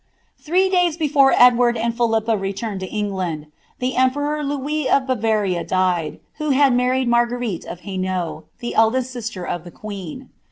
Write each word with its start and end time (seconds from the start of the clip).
Three 0.39 0.67
days 0.67 0.97
before 0.97 1.31
Edwaid 1.33 1.77
and 1.77 1.95
Philippa 1.95 2.35
returned 2.35 2.79
to 2.79 2.87
England, 2.89 3.45
the 3.77 3.95
em 3.95 4.09
wror 4.09 4.43
Louis 4.43 4.89
of 4.89 5.05
Bavaria 5.05 5.63
died, 5.63 6.19
who 6.39 6.49
had 6.49 6.73
married 6.73 7.07
Marguerite 7.07 7.65
of 7.65 7.81
Ilainault, 7.85 8.45
he 8.59 8.73
eldest 8.73 9.11
sister 9.11 9.45
of 9.45 9.63
the 9.63 9.69
queen. 9.69 10.31